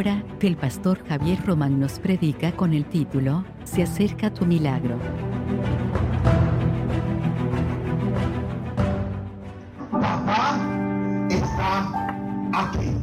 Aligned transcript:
hora 0.00 0.24
que 0.38 0.46
el 0.46 0.56
pastor 0.56 1.06
Javier 1.06 1.44
Román 1.44 1.78
nos 1.78 1.98
predica 1.98 2.52
con 2.52 2.72
el 2.72 2.86
título 2.86 3.44
Se 3.64 3.82
acerca 3.82 4.32
tu 4.32 4.46
milagro. 4.46 4.96
Papá 9.90 10.58
está 11.28 11.92
aquí. 12.54 12.96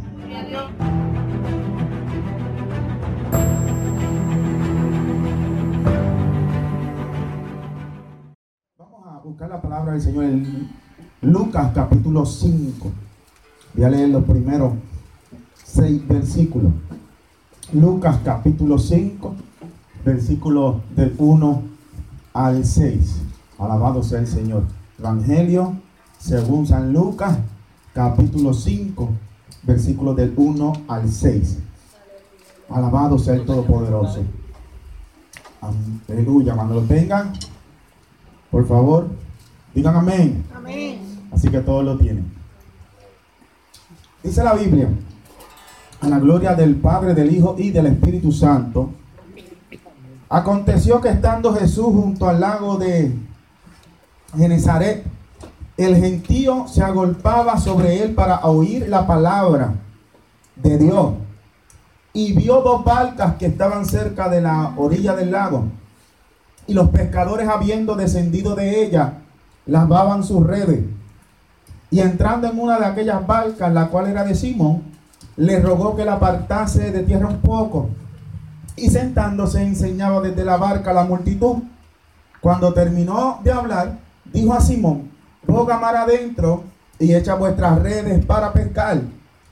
Vamos 8.79 9.06
a 9.06 9.20
buscar 9.24 9.50
la 9.50 9.61
palabra 9.61 9.92
del 9.92 10.02
Señor 10.02 10.24
en 10.24 10.68
Lucas 11.21 11.71
capítulo 11.75 12.25
5. 12.25 12.92
Voy 13.75 13.86
a 13.86 13.89
leer 13.92 14.10
lo 14.10 14.24
primero 14.24 14.96
6 15.74 16.07
versículos. 16.07 16.71
Lucas 17.74 18.20
capítulo 18.24 18.80
5, 18.80 19.36
versículos 20.06 20.78
del 20.96 21.14
1 21.18 21.64
al 22.34 22.66
6. 22.66 23.21
Alabado 23.60 24.02
sea 24.02 24.20
el 24.20 24.28
Señor. 24.28 24.64
Evangelio 24.98 25.75
según 26.18 26.66
San 26.66 26.94
Lucas 26.94 27.38
capítulo 27.94 28.54
5, 28.54 29.10
versículos 29.64 30.16
del 30.16 30.34
1 30.36 30.74
al 30.88 31.10
6. 31.10 31.60
Alabado 32.70 33.20
sea 33.20 33.36
el 33.36 33.45
Todopoderoso. 33.45 34.23
Aleluya. 36.08 36.56
Cuando 36.56 36.75
lo 36.75 36.81
tengan, 36.84 37.34
por 38.50 38.66
favor, 38.66 39.09
digan 39.75 39.95
amén. 39.95 40.45
Amén. 40.56 41.00
Así 41.31 41.50
que 41.50 41.59
todos 41.59 41.84
lo 41.84 41.97
tienen. 41.97 42.31
Dice 44.23 44.44
la 44.44 44.53
Biblia 44.53 44.89
a 46.02 46.09
la 46.09 46.19
gloria 46.19 46.53
del 46.53 46.75
Padre, 46.75 47.13
del 47.13 47.33
Hijo 47.35 47.55
y 47.58 47.72
del 47.72 47.88
Espíritu 47.88 48.31
Santo. 48.31 48.91
Aconteció 50.30 50.99
que 51.02 51.09
estando 51.09 51.53
Jesús 51.53 51.88
junto 51.88 52.27
al 52.27 52.39
lago 52.39 52.77
de 52.77 53.16
Genezaret, 54.35 55.05
el 55.77 55.95
gentío 55.95 56.67
se 56.67 56.83
agolpaba 56.83 57.57
sobre 57.57 58.03
él 58.03 58.13
para 58.13 58.39
oír 58.45 58.89
la 58.89 59.07
palabra 59.07 59.75
de 60.55 60.77
Dios. 60.77 61.13
Y 62.13 62.33
vio 62.33 62.61
dos 62.61 62.83
barcas 62.83 63.35
que 63.35 63.45
estaban 63.45 63.85
cerca 63.85 64.27
de 64.27 64.41
la 64.41 64.73
orilla 64.75 65.16
del 65.16 65.31
lago. 65.31 65.66
Y 66.66 66.73
los 66.73 66.89
pescadores, 66.89 67.47
habiendo 67.47 67.95
descendido 67.95 68.55
de 68.55 68.83
ella, 68.83 69.19
lavaban 69.66 70.23
sus 70.23 70.45
redes. 70.45 70.83
Y 71.91 72.00
entrando 72.00 72.47
en 72.47 72.59
una 72.59 72.79
de 72.79 72.85
aquellas 72.85 73.25
barcas, 73.25 73.72
la 73.72 73.88
cual 73.88 74.07
era 74.07 74.23
de 74.23 74.35
Simón, 74.35 74.97
le 75.38 75.59
rogó 75.59 75.95
que 75.95 76.03
la 76.03 76.13
apartase 76.13 76.91
de 76.91 77.03
tierra 77.03 77.27
un 77.27 77.41
poco. 77.41 77.89
Y 78.75 78.89
sentándose 78.89 79.63
enseñaba 79.63 80.21
desde 80.21 80.44
la 80.44 80.57
barca 80.57 80.91
a 80.91 80.95
la 80.95 81.03
multitud. 81.03 81.57
Cuando 82.41 82.73
terminó 82.73 83.39
de 83.44 83.52
hablar, 83.52 83.97
dijo 84.25 84.53
a 84.53 84.61
Simón, 84.61 85.11
roga 85.47 85.79
mar 85.79 85.95
adentro 85.95 86.63
y 86.99 87.13
echa 87.13 87.35
vuestras 87.35 87.79
redes 87.81 88.25
para 88.25 88.52
pescar. 88.52 89.02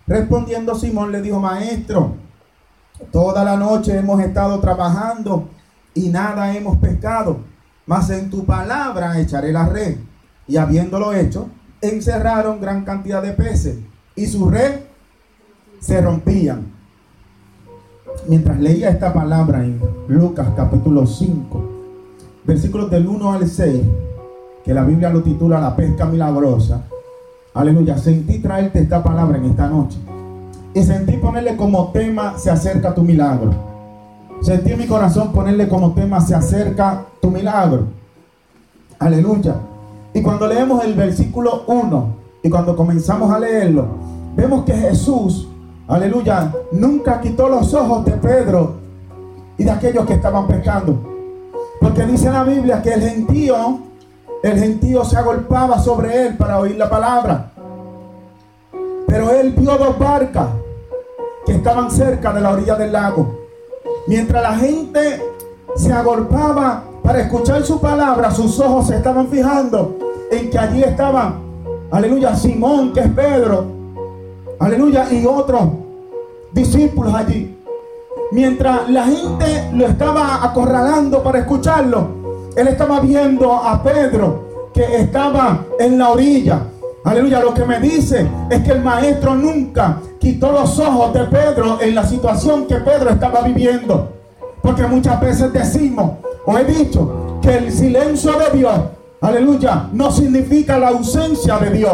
Respondiendo 0.08 0.75
Simón 0.75 1.11
le 1.11 1.22
dijo, 1.22 1.39
maestro, 1.39 2.16
toda 3.11 3.44
la 3.44 3.58
noche 3.58 3.97
hemos 3.97 4.20
estado 4.22 4.59
trabajando 4.59 5.49
y 5.94 6.09
nada 6.09 6.55
hemos 6.55 6.77
pescado, 6.77 7.39
mas 7.86 8.09
en 8.09 8.30
tu 8.30 8.45
palabra 8.45 9.20
echaré 9.20 9.52
la 9.52 9.67
red. 9.67 9.97
Y 10.47 10.58
habiéndolo 10.58 11.14
hecho, 11.14 11.49
encerraron 11.81 12.61
gran 12.61 12.86
cantidad 12.86 13.22
de 13.22 13.31
peces 13.31 13.77
y 14.16 14.27
su 14.27 14.49
red 14.49 14.81
se 15.86 16.02
rompían. 16.02 16.66
Mientras 18.28 18.59
leía 18.59 18.89
esta 18.89 19.14
palabra 19.14 19.64
en 19.64 19.80
Lucas 20.08 20.47
capítulo 20.55 21.05
5, 21.05 21.61
versículos 22.43 22.89
del 22.89 23.08
1 23.08 23.33
al 23.33 23.48
6, 23.48 23.83
que 24.64 24.73
la 24.73 24.83
Biblia 24.83 25.11
lo 25.11 25.21
titula 25.21 25.61
La 25.61 25.76
pesca 25.76 26.05
milagrosa. 26.05 26.86
Aleluya, 27.54 27.99
sentí 27.99 28.39
traerte 28.39 28.80
esta 28.80 29.04
palabra 29.04 29.37
en 29.37 29.45
esta 29.45 29.67
noche. 29.67 29.99
Y 30.73 30.82
sentí 30.82 31.17
ponerle 31.17 31.55
como 31.55 31.92
tema 31.92 32.37
Se 32.37 32.49
acerca 32.49 32.95
tu 32.95 33.04
milagro. 33.04 33.52
Sentí 34.42 34.71
en 34.71 34.80
mi 34.80 34.87
corazón 34.87 35.31
ponerle 35.31 35.67
como 35.67 35.93
tema 35.93 36.20
Se 36.20 36.33
acerca 36.33 37.05
tu 37.21 37.30
milagro. 37.30 37.86
Aleluya. 38.98 39.55
Y 40.15 40.21
cuando 40.23 40.48
leemos 40.48 40.83
el 40.83 40.95
versículo 40.95 41.64
1 41.67 42.15
y 42.42 42.49
cuando 42.49 42.76
comenzamos 42.76 43.31
a 43.31 43.39
leerlo, 43.39 43.86
vemos 44.36 44.65
que 44.65 44.73
Jesús, 44.73 45.49
aleluya, 45.88 46.52
nunca 46.72 47.22
quitó 47.22 47.50
los 47.50 47.73
ojos 47.73 48.06
de 48.06 48.12
Pedro 48.14 48.76
y 49.58 49.64
de 49.64 49.72
aquellos 49.72 50.06
que 50.06 50.14
estaban 50.14 50.48
pescando. 50.48 50.98
Porque 51.80 52.06
dice 52.06 52.30
la 52.30 52.44
Biblia 52.44 52.82
que 52.82 52.94
el 52.94 53.02
gentío, 53.02 53.80
el 54.44 54.60
gentío 54.60 55.06
se 55.06 55.18
agolpaba 55.18 55.80
sobre 55.80 56.28
él 56.28 56.38
para 56.38 56.60
oír 56.60 56.76
la 56.78 56.90
palabra. 56.90 57.52
Pero 59.08 59.30
él 59.32 59.54
vio 59.58 59.78
dos 59.78 59.98
barcas 59.98 60.48
que 61.46 61.54
estaban 61.54 61.92
cerca 61.92 62.34
de 62.34 62.42
la 62.42 62.52
orilla 62.52 62.76
del 62.76 62.92
lago. 62.92 63.40
Mientras 64.08 64.42
la 64.42 64.56
gente 64.56 65.22
se 65.76 65.94
agolpaba 65.94 66.84
para 67.04 67.22
escuchar 67.22 67.64
su 67.64 67.80
palabra, 67.80 68.32
sus 68.32 68.60
ojos 68.60 68.88
se 68.88 68.96
estaban 68.96 69.28
fijando 69.28 69.98
en 70.32 70.50
que 70.50 70.58
allí 70.58 70.84
estaban, 70.84 71.40
aleluya, 71.92 72.36
Simón, 72.36 72.94
que 72.94 73.02
es 73.02 73.10
Pedro, 73.10 73.74
aleluya, 74.65 75.08
y 75.11 75.26
otros 75.26 75.61
discípulos 76.52 77.14
allí. 77.14 77.55
Mientras 78.31 78.89
la 78.89 79.05
gente 79.05 79.70
lo 79.73 79.86
estaba 79.86 80.43
acorralando 80.43 81.21
para 81.21 81.39
escucharlo, 81.39 82.49
él 82.55 82.67
estaba 82.67 82.99
viendo 82.99 83.54
a 83.54 83.81
Pedro 83.83 84.71
que 84.73 84.98
estaba 84.98 85.65
en 85.80 85.98
la 85.98 86.09
orilla. 86.09 86.61
Aleluya, 87.04 87.39
lo 87.42 87.54
que 87.54 87.65
me 87.65 87.80
dice 87.80 88.27
es 88.49 88.64
que 88.64 88.71
el 88.71 88.81
maestro 88.81 89.36
nunca 89.36 89.99
quitó 90.20 90.52
los 90.52 90.80
ojos 90.80 91.14
de 91.14 91.25
Pedro 91.25 91.80
en 91.80 91.93
la 91.93 92.04
situación 92.04 92.65
que 92.65 92.77
Pedro 92.77 93.11
estaba 93.11 93.42
viviendo. 93.42 94.09
Porque 94.64 94.87
muchas 94.87 95.21
veces 95.21 95.54
decimos, 95.54 96.14
o 96.45 96.58
he 96.58 96.64
dicho, 96.64 97.37
que 97.42 97.58
el 97.58 97.71
silencio 97.71 98.31
de 98.39 98.58
Dios, 98.58 98.73
aleluya, 99.21 99.87
no 99.93 100.11
significa 100.11 100.80
la 100.80 100.87
ausencia 100.87 101.59
de 101.59 101.70
Dios. 101.70 101.93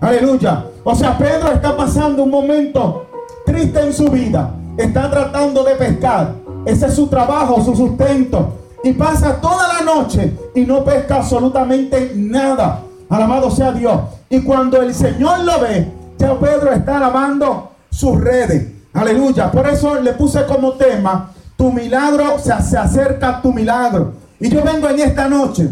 Aleluya. 0.00 0.64
O 0.88 0.94
sea, 0.94 1.18
Pedro 1.18 1.50
está 1.50 1.76
pasando 1.76 2.22
un 2.22 2.30
momento 2.30 3.06
triste 3.44 3.80
en 3.80 3.92
su 3.92 4.08
vida. 4.08 4.54
Está 4.76 5.10
tratando 5.10 5.64
de 5.64 5.74
pescar. 5.74 6.32
Ese 6.64 6.86
es 6.86 6.94
su 6.94 7.08
trabajo, 7.08 7.60
su 7.60 7.74
sustento. 7.74 8.52
Y 8.84 8.92
pasa 8.92 9.40
toda 9.40 9.66
la 9.66 9.80
noche 9.80 10.32
y 10.54 10.60
no 10.60 10.84
pesca 10.84 11.16
absolutamente 11.16 12.12
nada. 12.14 12.82
Alabado 13.08 13.50
sea 13.50 13.72
Dios. 13.72 14.00
Y 14.30 14.42
cuando 14.42 14.80
el 14.80 14.94
Señor 14.94 15.40
lo 15.40 15.58
ve, 15.58 15.90
ya 16.18 16.38
Pedro 16.38 16.72
está 16.72 17.00
lavando 17.00 17.72
sus 17.90 18.20
redes. 18.20 18.68
Aleluya. 18.92 19.50
Por 19.50 19.66
eso 19.66 19.96
le 19.96 20.12
puse 20.12 20.46
como 20.46 20.74
tema, 20.74 21.32
tu 21.56 21.72
milagro 21.72 22.38
se, 22.38 22.62
se 22.62 22.78
acerca 22.78 23.28
a 23.30 23.42
tu 23.42 23.52
milagro. 23.52 24.12
Y 24.38 24.48
yo 24.48 24.62
vengo 24.62 24.88
en 24.88 25.00
esta 25.00 25.28
noche 25.28 25.68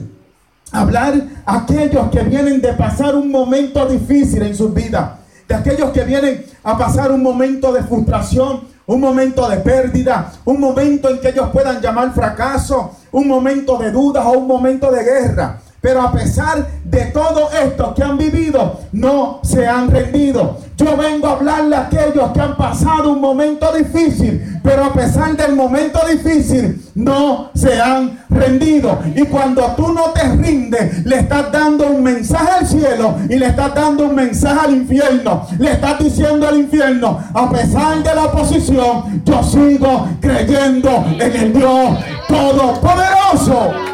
hablar 0.74 1.14
a 1.46 1.58
aquellos 1.58 2.10
que 2.10 2.20
vienen 2.22 2.60
de 2.60 2.72
pasar 2.74 3.14
un 3.14 3.30
momento 3.30 3.86
difícil 3.86 4.42
en 4.42 4.54
sus 4.54 4.74
vidas. 4.74 5.12
De 5.48 5.54
aquellos 5.54 5.90
que 5.90 6.04
vienen 6.04 6.44
a 6.62 6.76
pasar 6.76 7.12
un 7.12 7.22
momento 7.22 7.72
de 7.72 7.82
frustración, 7.82 8.62
un 8.86 9.00
momento 9.00 9.48
de 9.48 9.58
pérdida, 9.58 10.32
un 10.44 10.60
momento 10.60 11.08
en 11.08 11.20
que 11.20 11.28
ellos 11.28 11.48
puedan 11.52 11.80
llamar 11.80 12.12
fracaso, 12.12 12.96
un 13.12 13.28
momento 13.28 13.78
de 13.78 13.90
dudas 13.90 14.24
o 14.26 14.32
un 14.32 14.46
momento 14.46 14.90
de 14.90 15.04
guerra. 15.04 15.60
Pero 15.84 16.00
a 16.00 16.12
pesar 16.12 16.66
de 16.82 17.04
todo 17.12 17.50
esto 17.62 17.92
que 17.94 18.02
han 18.02 18.16
vivido, 18.16 18.80
no 18.92 19.40
se 19.42 19.66
han 19.66 19.90
rendido. 19.90 20.56
Yo 20.78 20.96
vengo 20.96 21.26
a 21.26 21.32
hablarle 21.32 21.76
a 21.76 21.82
aquellos 21.82 22.30
que 22.32 22.40
han 22.40 22.56
pasado 22.56 23.12
un 23.12 23.20
momento 23.20 23.70
difícil, 23.70 24.60
pero 24.62 24.86
a 24.86 24.94
pesar 24.94 25.36
del 25.36 25.54
momento 25.54 26.00
difícil, 26.10 26.82
no 26.94 27.50
se 27.54 27.78
han 27.78 28.18
rendido. 28.30 28.98
Y 29.14 29.24
cuando 29.24 29.60
tú 29.76 29.92
no 29.92 30.04
te 30.12 30.22
rindes, 30.22 31.04
le 31.04 31.16
estás 31.16 31.52
dando 31.52 31.88
un 31.88 32.02
mensaje 32.02 32.50
al 32.60 32.66
cielo 32.66 33.16
y 33.28 33.36
le 33.36 33.48
estás 33.48 33.74
dando 33.74 34.06
un 34.06 34.14
mensaje 34.14 34.60
al 34.66 34.74
infierno. 34.74 35.46
Le 35.58 35.72
estás 35.72 35.98
diciendo 35.98 36.48
al 36.48 36.60
infierno, 36.60 37.20
a 37.34 37.50
pesar 37.50 38.02
de 38.02 38.14
la 38.14 38.24
oposición, 38.24 39.22
yo 39.22 39.42
sigo 39.42 40.08
creyendo 40.18 41.04
en 41.20 41.36
el 41.36 41.52
Dios 41.52 41.98
Todopoderoso. 42.26 43.93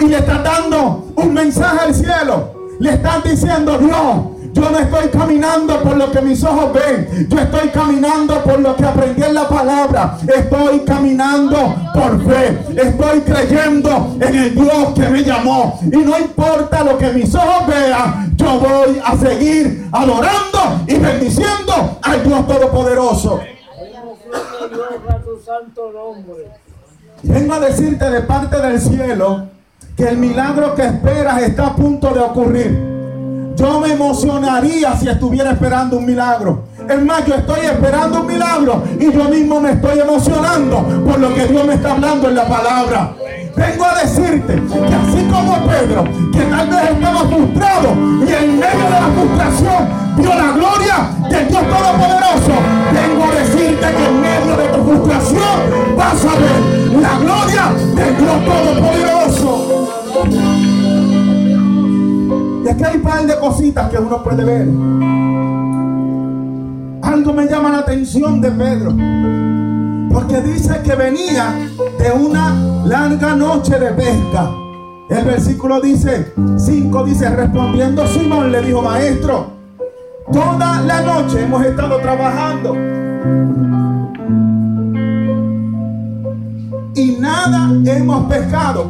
Y 0.00 0.06
le 0.06 0.18
estás 0.18 0.42
dando 0.42 1.12
un 1.16 1.34
mensaje 1.34 1.78
al 1.80 1.94
cielo. 1.94 2.54
Le 2.80 2.94
estás 2.94 3.22
diciendo, 3.22 3.78
Dios, 3.78 4.40
Yo 4.52 4.68
no 4.68 4.78
estoy 4.78 5.08
caminando 5.10 5.80
por 5.80 5.96
lo 5.96 6.10
que 6.10 6.20
mis 6.22 6.42
ojos 6.42 6.72
ven. 6.72 7.28
Yo 7.28 7.38
estoy 7.38 7.68
caminando 7.68 8.42
por 8.42 8.58
lo 8.58 8.74
que 8.74 8.84
aprendí 8.84 9.22
en 9.22 9.34
la 9.34 9.48
palabra. 9.48 10.18
Estoy 10.26 10.80
caminando 10.80 11.76
por 11.94 12.24
fe. 12.24 12.58
Estoy 12.76 13.20
creyendo 13.20 14.16
en 14.20 14.34
el 14.34 14.54
Dios 14.56 14.88
que 14.96 15.08
me 15.08 15.22
llamó. 15.22 15.78
Y 15.84 15.98
no 15.98 16.18
importa 16.18 16.82
lo 16.82 16.98
que 16.98 17.12
mis 17.12 17.32
ojos 17.32 17.68
vean, 17.68 18.36
yo 18.36 18.58
voy 18.58 19.00
a 19.04 19.16
seguir 19.16 19.88
adorando 19.92 20.84
y 20.88 20.94
bendiciendo 20.96 21.98
al 22.02 22.24
Dios 22.24 22.46
Todopoderoso. 22.48 23.40
Vengo 27.22 27.54
a 27.54 27.60
decirte 27.60 28.10
de 28.10 28.20
parte 28.22 28.60
del 28.60 28.80
cielo 28.80 29.59
que 30.00 30.08
el 30.08 30.16
milagro 30.16 30.74
que 30.74 30.82
esperas 30.82 31.42
está 31.42 31.66
a 31.66 31.76
punto 31.76 32.08
de 32.14 32.20
ocurrir. 32.20 33.52
Yo 33.54 33.80
me 33.80 33.92
emocionaría 33.92 34.96
si 34.96 35.10
estuviera 35.10 35.50
esperando 35.50 35.98
un 35.98 36.06
milagro. 36.06 36.62
Es 36.88 37.04
más, 37.04 37.26
yo 37.26 37.34
estoy 37.34 37.66
esperando 37.66 38.22
un 38.22 38.26
milagro 38.26 38.82
y 38.98 39.12
yo 39.12 39.24
mismo 39.24 39.60
me 39.60 39.72
estoy 39.72 40.00
emocionando 40.00 40.78
por 41.04 41.20
lo 41.20 41.34
que 41.34 41.44
Dios 41.48 41.66
me 41.66 41.74
está 41.74 41.92
hablando 41.92 42.30
en 42.30 42.34
la 42.34 42.48
palabra. 42.48 43.12
Vengo 43.54 43.84
a 43.84 43.94
decirte 44.00 44.54
que 44.54 44.94
así 44.94 45.28
como 45.30 45.66
Pedro, 45.66 46.04
que 46.32 46.44
tal 46.44 46.68
vez 46.68 46.90
estaba 46.92 47.20
frustrado 47.28 47.92
y 48.26 48.32
en 48.32 48.58
medio 48.58 48.84
de 48.84 49.00
la 49.00 49.10
frustración 49.14 49.88
vio 50.16 50.30
la 50.30 50.52
gloria 50.52 51.10
del 51.28 51.46
Dios 51.46 51.62
Todopoderoso, 51.62 52.52
vengo 52.90 53.29
puede 64.22 64.44
ver. 64.44 64.68
Algo 67.02 67.32
me 67.32 67.46
llama 67.46 67.70
la 67.70 67.78
atención 67.78 68.40
de 68.40 68.50
Pedro. 68.50 68.94
Porque 70.12 70.40
dice 70.42 70.80
que 70.84 70.94
venía 70.94 71.54
de 71.98 72.12
una 72.12 72.84
larga 72.84 73.34
noche 73.34 73.78
de 73.78 73.90
pesca. 73.92 74.50
El 75.08 75.24
versículo 75.24 75.80
dice, 75.80 76.32
5 76.56 77.04
dice, 77.04 77.30
respondiendo 77.30 78.06
Simón 78.06 78.52
le 78.52 78.62
dijo, 78.62 78.82
maestro, 78.82 79.50
toda 80.32 80.80
la 80.82 81.02
noche 81.02 81.42
hemos 81.42 81.64
estado 81.64 81.98
trabajando. 81.98 82.74
Y 86.94 87.16
nada 87.20 87.70
hemos 87.84 88.26
pescado. 88.26 88.86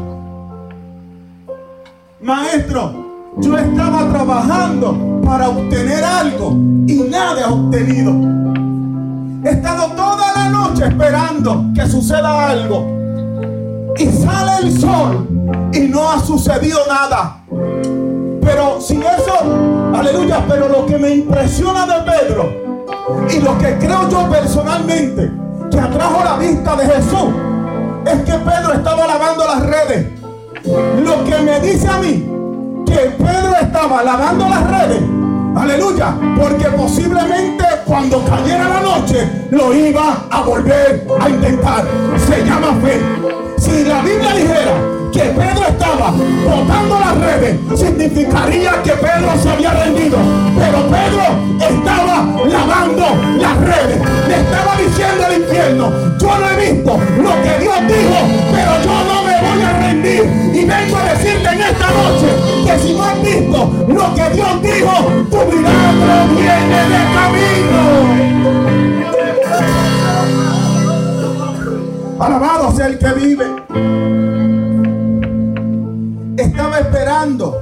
Maestro, 2.20 2.92
yo 3.38 3.56
estaba 3.56 4.08
trabajando 4.10 5.19
para 5.30 5.48
obtener 5.48 6.02
algo 6.02 6.56
y 6.88 7.06
nada 7.08 7.42
he 7.42 7.44
obtenido. 7.44 8.10
He 9.44 9.50
estado 9.50 9.92
toda 9.92 10.32
la 10.34 10.48
noche 10.48 10.86
esperando 10.88 11.66
que 11.72 11.86
suceda 11.86 12.50
algo. 12.50 12.84
Y 13.96 14.06
sale 14.06 14.66
el 14.66 14.80
sol 14.80 15.28
y 15.72 15.82
no 15.82 16.10
ha 16.10 16.18
sucedido 16.18 16.80
nada. 16.88 17.42
Pero 18.42 18.80
sin 18.80 19.04
eso, 19.04 19.94
aleluya, 19.94 20.44
pero 20.48 20.68
lo 20.68 20.84
que 20.86 20.98
me 20.98 21.10
impresiona 21.10 21.86
de 21.86 22.10
Pedro 22.10 22.52
y 23.30 23.38
lo 23.38 23.56
que 23.56 23.78
creo 23.78 24.08
yo 24.10 24.28
personalmente 24.28 25.30
que 25.70 25.78
atrajo 25.78 26.24
la 26.24 26.38
vista 26.38 26.74
de 26.74 26.86
Jesús 26.86 27.30
es 28.04 28.16
que 28.22 28.32
Pedro 28.32 28.72
estaba 28.72 29.06
lavando 29.06 29.44
las 29.46 29.64
redes. 29.64 30.08
Lo 31.04 31.24
que 31.24 31.38
me 31.40 31.60
dice 31.60 31.86
a 31.86 31.98
mí 31.98 32.26
que 32.84 33.10
Pedro 33.10 33.54
estaba 33.60 34.02
lavando 34.02 34.48
las 34.48 34.68
redes. 34.68 35.19
Aleluya, 35.56 36.14
porque 36.38 36.66
posiblemente 36.66 37.64
cuando 37.84 38.24
cayera 38.24 38.68
la 38.68 38.80
noche 38.80 39.28
lo 39.50 39.74
iba 39.74 40.26
a 40.30 40.42
volver 40.42 41.06
a 41.20 41.28
intentar. 41.28 41.84
Se 42.26 42.44
llama 42.44 42.74
fe. 42.82 43.00
Si 43.58 43.84
la 43.84 44.00
Biblia 44.00 44.32
dijera 44.32 45.00
que 45.12 45.20
Pedro 45.20 45.66
estaba 45.68 46.12
botando 46.12 47.00
las 47.00 47.18
redes, 47.18 47.58
significaría 47.74 48.80
que 48.82 48.92
Pedro 48.92 49.30
se 49.42 49.50
había 49.50 49.72
rendido. 49.72 50.18
Pero 50.56 50.86
Pedro 50.88 51.24
estaba 51.60 52.26
lavando 52.48 53.06
las 53.38 53.56
redes. 53.58 54.00
Le 54.28 54.34
estaba 54.40 54.76
diciendo 54.76 55.26
al 55.26 55.36
infierno, 55.36 55.90
yo 56.18 56.38
no 56.38 56.50
he 56.50 56.72
visto 56.72 57.00
lo 57.22 57.42
que 57.42 57.58
Dios 57.58 57.76
dijo, 57.88 58.18
pero 58.52 58.82
yo 58.84 59.04
no 59.04 59.22
me 59.24 59.34
voy 59.40 59.62
a 59.62 59.72
rendir. 59.80 60.22
Y 60.54 60.64
vengo 60.64 60.96
a 60.96 61.12
decirte 61.12 61.48
en 61.48 61.60
esta 61.60 61.86
noche 61.90 62.28
que 62.64 62.78
si 62.78 62.94
no 62.94 63.04
has 63.04 63.22
visto 63.22 63.86
lo 63.88 64.14
que 64.14 64.30
Dios 64.30 64.49
Alabado 72.18 72.70
sea 72.72 72.86
el 72.86 72.98
que 72.98 73.12
vive. 73.12 73.46
Estaba 76.36 76.78
esperando 76.78 77.56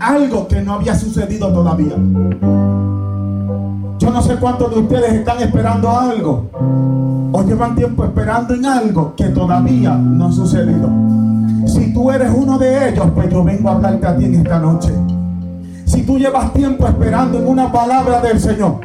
algo 0.00 0.48
que 0.48 0.62
no 0.62 0.74
había 0.74 0.94
sucedido 0.94 1.52
todavía. 1.52 1.96
Yo 3.98 4.10
no 4.10 4.22
sé 4.22 4.36
cuántos 4.36 4.74
de 4.74 4.80
ustedes 4.80 5.12
están 5.12 5.40
esperando 5.42 5.90
algo 5.90 6.50
o 7.32 7.42
llevan 7.42 7.76
tiempo 7.76 8.04
esperando 8.04 8.54
en 8.54 8.66
algo 8.66 9.14
que 9.16 9.26
todavía 9.26 9.94
no 9.94 10.26
ha 10.26 10.32
sucedido. 10.32 10.90
Si 11.66 11.92
tú 11.92 12.10
eres 12.10 12.32
uno 12.34 12.58
de 12.58 12.88
ellos, 12.88 13.06
pues 13.14 13.30
yo 13.30 13.44
vengo 13.44 13.68
a 13.68 13.72
hablarte 13.72 14.06
a 14.06 14.16
ti 14.16 14.24
en 14.24 14.34
esta 14.34 14.58
noche. 14.58 14.92
Si 15.92 16.02
tú 16.04 16.18
llevas 16.18 16.54
tiempo 16.54 16.88
esperando 16.88 17.38
en 17.38 17.46
una 17.46 17.70
palabra 17.70 18.18
del 18.22 18.40
Señor 18.40 18.76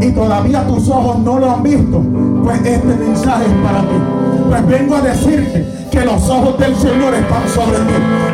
y 0.00 0.10
todavía 0.12 0.66
tus 0.66 0.88
ojos 0.88 1.18
no 1.18 1.38
lo 1.38 1.50
han 1.50 1.62
visto, 1.62 2.02
pues 2.42 2.64
este 2.64 2.94
mensaje 2.94 3.44
es 3.44 3.52
para 3.62 3.80
ti. 3.82 3.96
Pues 4.48 4.66
vengo 4.66 4.96
a 4.96 5.02
decirte 5.02 5.66
que 5.90 6.04
los 6.06 6.30
ojos 6.30 6.58
del 6.58 6.74
Señor 6.76 7.12
están 7.12 7.46
sobre 7.54 7.76
ti. 7.76 7.92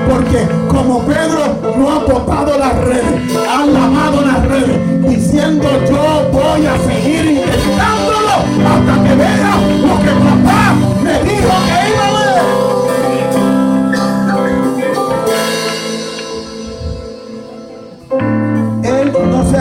Porque 0.08 0.46
como 0.69 1.00
Pedro 1.00 1.74
no 1.76 1.90
ha 1.90 1.98
botado 1.98 2.56
las 2.58 2.78
redes, 2.84 3.36
ha 3.50 3.66
lavado 3.66 4.20
las 4.24 4.46
redes, 4.46 5.08
diciendo 5.08 5.69
yo 5.90 6.30
voy 6.30 6.64
a 6.64 6.78
seguir 6.78 7.24
intentándolo 7.24 8.34
hasta 8.69 9.02
que 9.02 9.14
vea 9.16 9.56
lo 9.80 9.98
que 10.00 10.10
papá 10.10 10.74
me 11.02 11.12
dijo 11.28 11.48
que 11.66 11.81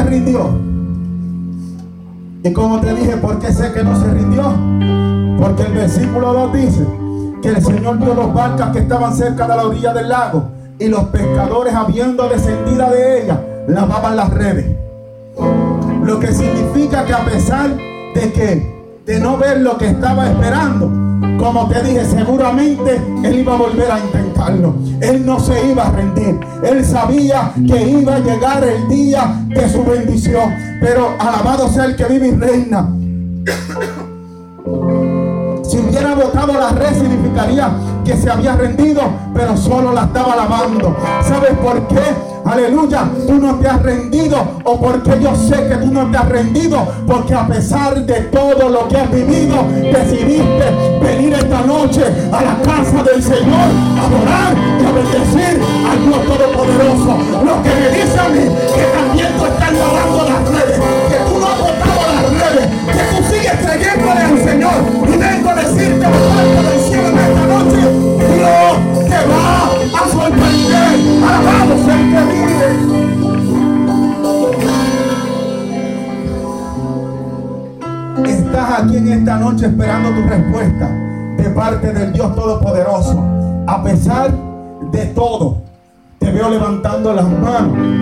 rindió. 0.04 0.50
Y 2.44 2.54
como 2.54 2.80
te 2.82 2.94
dije, 2.94 3.18
¿por 3.18 3.40
qué 3.40 3.54
sé 3.54 3.72
que 3.72 3.84
no 3.84 4.00
se 4.00 4.12
rindió? 4.12 4.54
Porque 5.40 5.64
el 5.64 5.74
versículo 5.74 6.34
2 6.34 6.54
dice 6.54 6.88
que 7.42 7.50
el 7.50 7.62
Señor 7.64 7.98
vio 7.98 8.14
los 8.14 8.34
barcas 8.34 8.72
que 8.72 8.80
estaban 8.80 9.14
cerca 9.16 9.48
de 9.48 9.56
la 9.56 9.66
orilla 9.66 9.94
del 9.94 10.10
lago 10.10 10.50
y 10.80 10.88
los 10.88 11.06
pescadores 11.06 11.74
habiendo 11.74 12.28
descendido 12.28 12.90
de 12.90 13.24
ella 13.24 13.42
lavaban 13.68 14.16
las 14.16 14.30
redes. 14.32 14.66
Lo 16.04 16.20
que 16.20 16.34
significa 16.34 17.06
que 17.06 17.14
a 17.14 17.26
pesar 17.26 17.70
de 17.76 18.32
que 18.34 18.82
de 19.06 19.20
no 19.20 19.38
ver 19.38 19.62
lo 19.62 19.78
que 19.78 19.88
estaba 19.88 20.28
esperando, 20.28 20.92
como 21.42 21.68
te 21.68 21.82
dije, 21.82 22.06
seguramente 22.06 23.02
él 23.24 23.40
iba 23.40 23.54
a 23.54 23.58
volver 23.58 23.92
a 23.92 24.00
intentarlo. 24.00 24.76
Él 25.02 25.26
no 25.26 25.40
se 25.40 25.70
iba 25.70 25.88
a 25.88 25.92
rendir. 25.92 26.40
Él 26.64 26.86
sabía 26.86 27.52
que 27.56 27.90
iba 27.90 28.16
a 28.16 28.20
llegar 28.20 28.64
el 28.64 28.88
día 28.88 29.44
de 29.48 29.70
su 29.70 29.84
bendición. 29.84 30.54
Pero 30.80 31.16
alabado 31.20 31.68
sea 31.68 31.86
el 31.86 31.96
que 31.96 32.06
vive 32.06 32.28
y 32.28 32.36
reina. 32.36 32.90
La 36.62 36.70
red 36.70 36.94
significaría 36.94 37.72
que 38.06 38.16
se 38.16 38.30
había 38.30 38.56
rendido, 38.56 39.02
pero 39.34 39.58
solo 39.58 39.94
la 39.94 40.04
estaba 40.04 40.36
lavando. 40.36 40.96
¿Sabes 41.24 41.58
por 41.58 41.88
qué? 41.88 42.04
Aleluya, 42.46 43.10
tú 43.26 43.34
no 43.40 43.56
te 43.56 43.68
has 43.68 43.82
rendido 43.82 44.38
o 44.64 44.80
porque 44.80 45.20
yo 45.20 45.36
sé 45.36 45.56
que 45.68 45.76
tú 45.78 45.92
no 45.92 46.12
te 46.12 46.18
has 46.20 46.30
rendido, 46.30 46.88
porque 47.08 47.34
a 47.34 47.48
pesar 47.48 48.06
de 48.06 48.14
todo 48.26 48.70
lo 48.70 48.88
que 48.88 48.98
has 48.98 49.12
vivido, 49.12 49.56
decidiste 49.92 51.00
venir 51.02 51.34
esta 51.34 51.62
noche 51.62 52.04
a 52.32 52.44
la 52.44 52.56
casa 52.62 53.04
del 53.12 53.24
Señor, 53.24 53.72
a 53.98 54.06
adorar 54.06 54.54
y 54.80 54.86
a 54.86 54.92
bendecir 54.92 55.62
al 55.90 56.06
Dios 56.06 56.26
Todopoderoso. 56.28 57.18
Lo 57.44 57.64
que 57.64 57.70
me 57.70 57.90
dice 57.90 58.20
a 58.20 58.30
mí, 58.30 58.56
que 58.76 58.84
también 59.00 59.34
tú 59.36 59.46
estás 59.46 59.74
lavando 59.74 60.30
las 60.30 60.48
redes, 60.48 60.80
que 61.10 61.31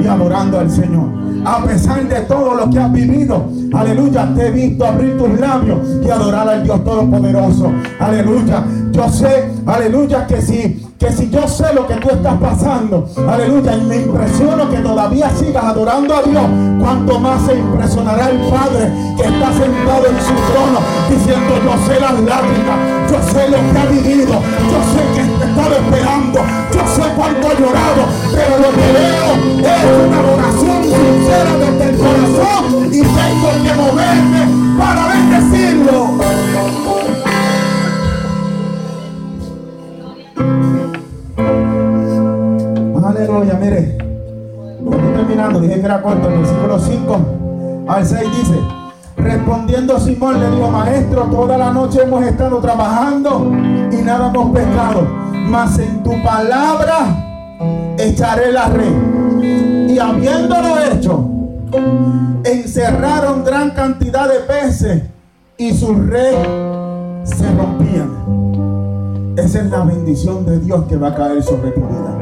y 0.02 0.08
adorando 0.08 0.60
al 0.60 0.70
Señor. 0.70 1.08
A 1.46 1.64
pesar 1.64 2.08
de 2.08 2.22
todo 2.22 2.54
lo 2.54 2.70
que 2.70 2.80
has 2.80 2.92
vivido, 2.92 3.46
aleluya, 3.74 4.30
te 4.36 4.48
he 4.48 4.52
visto 4.52 4.86
abrir 4.86 5.18
tus 5.18 5.40
labios 5.40 5.80
y 6.04 6.10
adorar 6.10 6.50
al 6.50 6.64
Dios 6.64 6.84
Todopoderoso. 6.84 7.72
Aleluya. 8.00 8.64
Yo 8.92 9.10
sé, 9.10 9.52
aleluya, 9.66 10.28
que 10.28 10.42
si 10.42 10.90
que 11.00 11.10
si 11.14 11.30
yo 11.30 11.48
sé 11.48 11.74
lo 11.74 11.88
que 11.88 11.96
tú 11.96 12.10
estás 12.10 12.38
pasando, 12.40 13.08
aleluya, 13.26 13.74
y 13.78 13.82
me 13.84 13.96
impresiono 14.02 14.70
que 14.70 14.80
todavía 14.80 15.30
sigas 15.30 15.64
adorando 15.64 16.14
a 16.14 16.22
Dios, 16.24 16.44
cuanto 16.78 17.20
más 17.20 17.42
se 17.46 17.56
impresionará 17.58 18.30
el 18.30 18.38
Padre 18.40 18.92
que 19.16 19.24
está 19.24 19.48
sentado 19.54 20.06
en 20.06 20.20
su 20.20 20.36
trono, 20.52 20.80
diciendo, 21.10 21.56
yo 21.64 21.88
sé 21.88 22.02
las 22.02 22.20
lágrimas, 22.20 23.10
yo 23.10 23.18
sé 23.32 23.50
lo 23.50 23.58
que 23.72 23.80
ha 23.80 23.86
vivido, 23.86 24.34
yo 24.34 24.80
sé 24.92 25.02
que 25.16 25.24
te 25.39 25.39
estaba 25.50 25.76
esperando, 25.76 26.40
yo 26.74 26.88
sé 26.88 27.02
cuánto 27.16 27.48
ha 27.48 27.54
llorado, 27.54 28.02
pero 28.32 28.58
lo 28.58 28.70
que 28.72 28.88
veo 28.94 29.30
es 29.60 29.84
una 30.08 30.20
adoración 30.20 30.84
sincera 30.84 31.52
desde 31.60 31.90
el 31.90 31.98
corazón 31.98 32.86
y 32.88 33.02
tengo 33.02 33.50
que 33.64 33.74
moverme 33.74 34.42
para 34.78 35.02
bendecirlo. 35.08 35.98
Aleluya, 43.06 43.54
mire. 43.60 43.98
Estoy 44.80 45.14
terminando, 45.16 45.60
dije 45.60 45.80
que 45.80 45.86
era 45.86 46.02
corto. 46.02 46.30
El 46.30 46.38
versículo 46.40 46.80
5 46.80 47.86
al 47.88 48.06
6 48.06 48.22
dice: 48.38 48.60
Respondiendo 49.18 50.00
Simón 50.00 50.40
le 50.40 50.50
dijo, 50.52 50.70
Maestro, 50.70 51.24
toda 51.24 51.58
la 51.58 51.72
noche 51.72 52.04
hemos 52.04 52.24
estado 52.24 52.60
trabajando 52.60 53.52
y 53.92 53.98
nada 53.98 54.30
hemos 54.30 54.52
pescado. 54.52 55.19
Mas 55.50 55.80
en 55.80 56.04
tu 56.04 56.12
palabra 56.22 57.96
echaré 57.98 58.52
la 58.52 58.70
red. 58.70 59.90
Y 59.90 59.98
habiéndolo 59.98 60.78
hecho, 60.80 61.28
encerraron 62.44 63.44
gran 63.44 63.72
cantidad 63.72 64.30
de 64.30 64.42
peces 64.42 65.04
y 65.58 65.74
sus 65.74 65.98
red 66.06 66.36
se 67.24 67.52
rompían. 67.56 69.34
Esa 69.38 69.62
es 69.62 69.72
la 69.72 69.84
bendición 69.86 70.46
de 70.46 70.60
Dios 70.60 70.86
que 70.86 70.98
va 70.98 71.08
a 71.08 71.16
caer 71.16 71.42
sobre 71.42 71.72
tu 71.72 71.82
vida. 71.82 72.16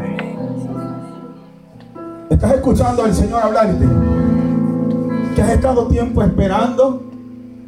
Estás 2.29 2.53
escuchando 2.53 3.03
al 3.03 3.13
Señor 3.13 3.41
hablarte. 3.43 3.86
Que 5.36 5.41
has 5.41 5.50
estado 5.50 5.88
tiempo 5.88 6.24
esperando 6.24 7.03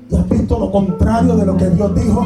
y 0.09 0.15
has 0.15 0.29
visto 0.29 0.57
lo 0.57 0.71
contrario 0.71 1.35
de 1.35 1.45
lo 1.45 1.57
que 1.57 1.69
Dios 1.69 1.93
dijo. 1.95 2.25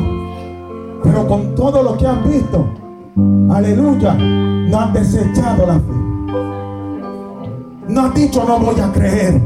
Pero 1.04 1.28
con 1.28 1.56
todo 1.56 1.82
lo 1.82 1.98
que 1.98 2.08
has 2.08 2.24
visto, 2.24 2.83
aleluya, 3.16 4.14
no 4.14 4.80
has 4.80 4.94
desechado 4.94 5.66
la 5.68 5.76
fe. 5.76 6.04
No 7.88 8.02
has 8.06 8.14
dicho 8.14 8.44
no 8.48 8.60
voy 8.60 8.80
a 8.80 8.92
creer. 8.92 9.42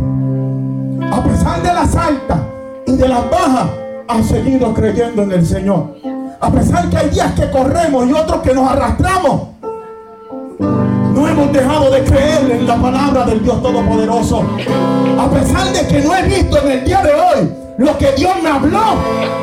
A 1.11 1.23
pesar 1.23 1.61
de 1.61 1.73
las 1.73 1.95
altas 1.95 2.39
y 2.85 2.95
de 2.95 3.07
las 3.07 3.29
bajas, 3.29 3.67
has 4.07 4.25
seguido 4.25 4.73
creyendo 4.73 5.23
en 5.23 5.31
el 5.31 5.45
Señor. 5.45 5.95
A 6.39 6.51
pesar 6.51 6.89
que 6.89 6.97
hay 6.97 7.09
días 7.09 7.33
que 7.33 7.49
corremos 7.49 8.07
y 8.07 8.13
otros 8.13 8.41
que 8.41 8.53
nos 8.53 8.69
arrastramos. 8.69 9.41
No 10.59 11.27
hemos 11.27 11.51
dejado 11.51 11.89
de 11.91 12.03
creer 12.03 12.51
en 12.51 12.67
la 12.67 12.75
palabra 12.75 13.25
del 13.25 13.41
Dios 13.43 13.61
Todopoderoso. 13.61 14.43
A 15.19 15.29
pesar 15.29 15.73
de 15.73 15.87
que 15.87 16.01
no 16.03 16.15
he 16.15 16.23
visto 16.23 16.61
en 16.61 16.71
el 16.71 16.85
día 16.85 17.01
de 17.01 17.13
hoy 17.13 17.51
lo 17.79 17.97
que 17.97 18.11
Dios 18.13 18.31
me 18.41 18.49
habló, 18.49 18.95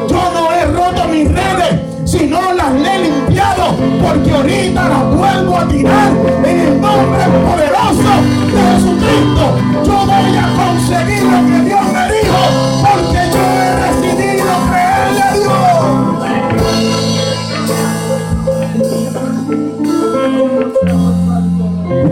yo 0.09 0.17
no 0.33 0.53
he 0.53 0.65
roto 0.67 1.09
mis 1.09 1.29
redes, 1.29 1.81
sino 2.05 2.53
las 2.53 2.73
he 2.75 2.99
limpiado, 3.05 3.77
porque 4.03 4.31
ahorita 4.33 4.89
las 4.89 5.17
vuelvo 5.17 5.57
a 5.57 5.69
tirar 5.69 6.13
en 6.45 6.61
el 6.61 6.81
nombre 6.81 7.25
poderoso 7.45 8.13
de 8.47 8.61
Jesucristo. 8.63 9.45
Yo 9.85 9.97
voy 10.07 10.37
a 10.37 10.47
conseguir 10.55 11.23
lo 11.25 11.39
que 11.47 11.59
Dios 11.65 11.85
me 11.93 12.05
dijo, 12.13 12.41
porque 12.83 13.21
yo 13.33 13.41
he 13.41 13.71
decidido 13.87 14.53
creerle 14.71 15.23
a 15.23 15.33
Dios. 15.35 15.55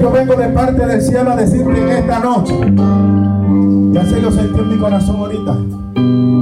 Yo 0.00 0.08
vengo 0.10 0.34
de 0.34 0.48
parte 0.48 0.86
del 0.86 1.00
cielo 1.02 1.30
a 1.32 1.36
decirte 1.36 1.80
en 1.80 1.88
esta 1.90 2.18
noche, 2.18 2.54
y 3.92 3.96
así 3.96 4.20
lo 4.20 4.32
sentí 4.32 4.58
en 4.58 4.68
mi 4.68 4.78
corazón 4.78 5.16
ahorita, 5.16 5.56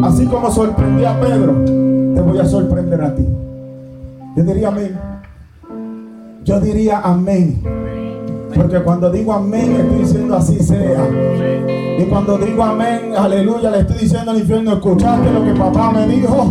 así 0.09 0.27
como 0.27 0.51
sorprendí 0.51 1.05
a 1.05 1.21
Pedro, 1.21 1.57
sorprender 2.47 3.01
a 3.03 3.15
ti. 3.15 3.27
Yo 4.37 4.43
diría 4.45 4.69
amén. 4.69 4.99
Yo 6.45 6.61
diría 6.61 7.01
amén. 7.01 7.63
Porque 8.55 8.79
cuando 8.81 9.11
digo 9.11 9.33
amén, 9.33 9.77
estoy 9.81 9.99
diciendo 9.99 10.37
así 10.37 10.59
sea. 10.59 11.09
Y 11.99 12.05
cuando 12.05 12.39
digo 12.39 12.63
amén, 12.63 13.13
aleluya, 13.17 13.71
le 13.71 13.81
estoy 13.81 13.99
diciendo 13.99 14.31
al 14.31 14.39
infierno, 14.39 14.73
escuchaste 14.73 15.31
lo 15.31 15.45
que 15.45 15.53
papá 15.53 15.93
me 15.93 16.07
dijo. 16.07 16.47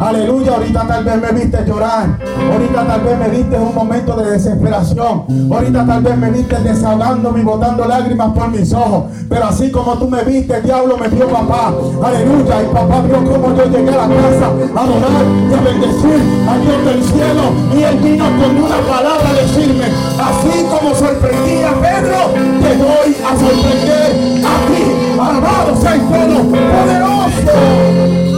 Aleluya, 0.00 0.52
ahorita 0.54 0.86
tal 0.88 1.04
vez 1.04 1.20
me 1.20 1.32
viste 1.38 1.62
llorar. 1.66 2.18
Ahorita 2.50 2.86
tal 2.86 3.00
vez 3.02 3.18
me 3.18 3.28
viste 3.28 3.58
un 3.58 3.74
momento 3.74 4.16
de 4.16 4.30
desesperación. 4.30 5.24
Ahorita 5.52 5.86
tal 5.86 6.02
vez 6.02 6.16
me 6.16 6.30
viste 6.30 6.58
desahogándome 6.58 7.40
y 7.40 7.44
botando 7.44 7.84
lágrimas 7.84 8.32
por 8.32 8.48
mis 8.48 8.72
ojos. 8.72 9.04
Pero 9.28 9.44
así 9.44 9.70
como 9.70 9.98
tú 9.98 10.08
me 10.08 10.24
viste, 10.24 10.56
el 10.56 10.62
diablo 10.62 10.96
me 10.96 11.06
dio 11.10 11.28
papá. 11.28 11.74
Aleluya, 12.02 12.62
y 12.62 12.66
papá 12.72 13.02
vio 13.02 13.30
como 13.30 13.54
yo 13.54 13.64
llegué 13.66 13.90
a 13.90 13.96
la 13.96 14.08
casa 14.08 14.46
a 14.74 14.80
adorar 14.80 15.26
y 15.50 15.52
a 15.52 15.60
bendecir 15.60 16.20
a 16.48 16.56
Dios 16.56 16.84
del 16.86 17.04
cielo. 17.04 17.42
Y 17.76 17.82
él 17.82 17.96
vino 17.98 18.24
con 18.24 18.56
una 18.56 18.78
palabra 18.88 19.28
a 19.28 19.34
decirme, 19.34 19.84
así 19.84 20.64
como 20.70 20.94
sorprendí 20.94 21.62
a 21.62 21.74
Pedro, 21.78 22.32
te 22.62 22.76
doy 22.78 23.16
a 23.22 23.36
sorprender 23.38 24.44
a 24.46 24.66
ti. 24.66 24.82
Alabado 25.20 25.76
sea 25.78 25.94
el 25.94 26.00
pueblo 26.00 26.38
poderoso. 26.48 28.29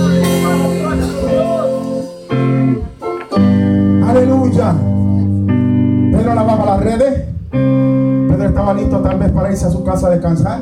Pedro 6.98 8.44
estaba 8.44 8.74
listo 8.74 8.98
tal 8.98 9.18
vez 9.18 9.32
para 9.32 9.50
irse 9.50 9.64
a 9.64 9.70
su 9.70 9.82
casa 9.82 10.08
a 10.08 10.10
descansar. 10.10 10.60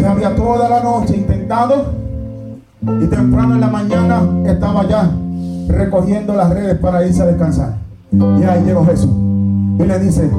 Ya 0.00 0.12
había 0.12 0.36
toda 0.36 0.68
la 0.68 0.80
noche 0.80 1.16
intentado. 1.16 1.86
Y 2.80 3.06
temprano 3.06 3.56
en 3.56 3.60
la 3.60 3.66
mañana 3.66 4.22
estaba 4.46 4.86
ya 4.86 5.10
recogiendo 5.68 6.34
las 6.34 6.50
redes 6.50 6.78
para 6.78 7.04
irse 7.04 7.22
a 7.22 7.26
descansar. 7.26 7.74
Y 8.12 8.44
ahí 8.44 8.62
llegó 8.64 8.84
Jesús. 8.86 9.10
Y 9.10 9.82
le 9.82 9.98
dice, 9.98 10.30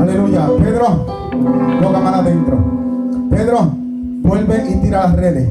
aleluya, 0.00 0.48
Pedro, 0.62 1.06
ponga 1.82 2.00
mano 2.00 2.16
adentro. 2.18 2.58
Pedro, 3.30 3.70
vuelve 4.22 4.64
y 4.70 4.76
tira 4.76 5.04
las 5.04 5.16
redes. 5.16 5.48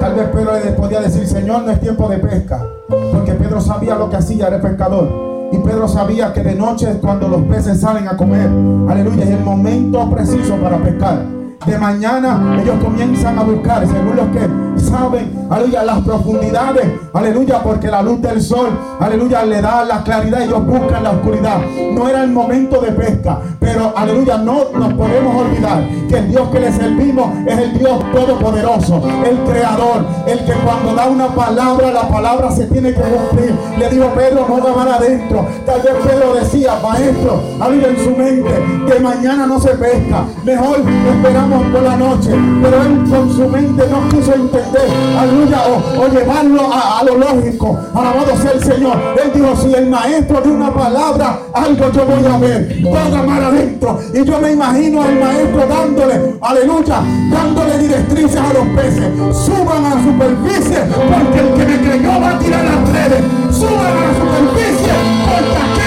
Tal 0.00 0.14
vez 0.16 0.28
Pedro 0.30 0.52
le 0.64 0.72
podía 0.72 1.00
decir, 1.00 1.26
Señor, 1.26 1.62
no 1.62 1.70
es 1.70 1.80
tiempo 1.80 2.08
de 2.08 2.18
pesca. 2.18 2.66
Porque 3.12 3.32
Pedro 3.34 3.60
sabía 3.60 3.94
lo 3.94 4.10
que 4.10 4.16
hacía, 4.16 4.48
era 4.48 4.60
pescador. 4.60 5.29
Y 5.52 5.58
Pedro 5.58 5.88
sabía 5.88 6.32
que 6.32 6.42
de 6.42 6.54
noche 6.54 6.90
es 6.90 6.96
cuando 6.96 7.28
los 7.28 7.42
peces 7.42 7.80
salen 7.80 8.06
a 8.08 8.16
comer. 8.16 8.48
Aleluya, 8.88 9.24
es 9.24 9.30
el 9.30 9.40
momento 9.40 10.08
preciso 10.10 10.56
para 10.56 10.78
pescar. 10.78 11.39
De 11.66 11.78
mañana 11.78 12.58
ellos 12.60 12.82
comienzan 12.82 13.38
a 13.38 13.42
buscar, 13.42 13.86
según 13.86 14.16
los 14.16 14.26
que 14.28 14.80
saben, 14.80 15.46
aleluya, 15.50 15.84
las 15.84 16.00
profundidades, 16.00 16.86
aleluya, 17.12 17.62
porque 17.62 17.88
la 17.88 18.00
luz 18.00 18.22
del 18.22 18.40
sol, 18.40 18.70
aleluya, 18.98 19.44
le 19.44 19.60
da 19.60 19.84
la 19.84 20.02
claridad, 20.02 20.40
ellos 20.40 20.64
buscan 20.64 21.02
la 21.02 21.10
oscuridad. 21.10 21.60
No 21.92 22.08
era 22.08 22.24
el 22.24 22.30
momento 22.30 22.80
de 22.80 22.92
pesca, 22.92 23.40
pero 23.58 23.92
aleluya, 23.94 24.38
no 24.38 24.70
nos 24.72 24.94
podemos 24.94 25.36
olvidar 25.36 25.86
que 26.08 26.18
el 26.18 26.30
Dios 26.30 26.48
que 26.48 26.60
le 26.60 26.72
servimos 26.72 27.30
es 27.46 27.58
el 27.58 27.78
Dios 27.78 28.04
todopoderoso, 28.10 29.02
el 29.24 29.38
creador, 29.40 30.06
el 30.26 30.38
que 30.38 30.52
cuando 30.64 30.94
da 30.94 31.08
una 31.08 31.28
palabra, 31.28 31.90
la 31.92 32.08
palabra 32.08 32.50
se 32.50 32.66
tiene 32.68 32.94
que 32.94 33.02
cumplir. 33.02 33.54
Le 33.78 33.90
dijo 33.90 34.06
Pedro, 34.14 34.46
no 34.48 34.64
va 34.64 34.76
mal 34.76 34.92
adentro. 34.94 35.46
Tal 35.66 35.82
vez 35.82 35.92
Pedro 36.06 36.34
decía, 36.34 36.78
maestro, 36.82 37.42
aleluya 37.60 37.88
en 37.88 38.04
su 38.04 38.10
mente, 38.16 38.50
que 38.88 39.00
mañana 39.00 39.46
no 39.46 39.60
se 39.60 39.70
pesca, 39.70 40.24
mejor 40.42 40.78
esperamos 40.78 41.49
por 41.58 41.82
la 41.82 41.96
noche, 41.96 42.30
pero 42.62 42.82
él 42.82 43.10
con 43.10 43.34
su 43.34 43.48
mente 43.48 43.84
no 43.90 44.08
quiso 44.08 44.34
entender, 44.34 44.88
aleluya, 45.18 45.62
o, 45.98 46.08
llevarlo 46.08 46.70
a, 46.72 47.02
lo 47.04 47.18
lógico. 47.18 47.78
Alabado 47.94 48.36
sea 48.40 48.52
el 48.52 48.62
Señor. 48.62 48.96
Él 49.22 49.32
dijo, 49.34 49.56
si 49.56 49.74
el 49.74 49.90
maestro 49.90 50.40
de 50.40 50.50
una 50.50 50.72
palabra, 50.72 51.40
algo 51.52 51.90
yo 51.92 52.04
voy 52.06 52.24
a 52.24 52.38
ver. 52.38 52.82
Toda 52.82 53.22
mar 53.22 53.42
adentro. 53.42 53.98
Y 54.14 54.24
yo 54.24 54.40
me 54.40 54.52
imagino 54.52 55.02
al 55.02 55.18
maestro 55.18 55.66
dándole, 55.66 56.38
aleluya, 56.40 57.02
dándole 57.30 57.78
directrices 57.78 58.36
a 58.36 58.52
los 58.52 58.66
peces. 58.68 59.10
Suban 59.36 59.84
a 59.84 59.94
la 59.96 60.02
superficie, 60.02 60.78
porque 60.94 61.40
el 61.40 61.54
que 61.54 61.66
me 61.66 61.88
creyó 61.88 62.20
va 62.20 62.30
a 62.30 62.38
tirar 62.38 62.64
las 62.64 62.92
redes. 62.92 63.24
Suban 63.50 63.74
a 63.74 64.06
la 64.06 64.14
superficie, 64.14 64.92
porque 65.26 65.79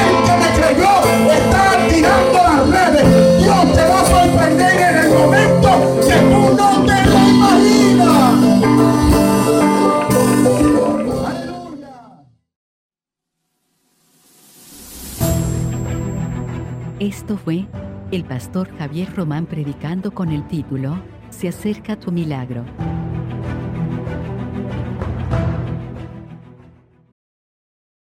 Esto 17.23 17.37
fue 17.37 17.65
el 18.11 18.25
pastor 18.25 18.69
Javier 18.77 19.15
Román 19.15 19.45
predicando 19.45 20.13
con 20.13 20.29
el 20.33 20.45
título 20.45 21.01
Se 21.29 21.47
acerca 21.47 21.97
tu 21.97 22.11
milagro. 22.11 22.65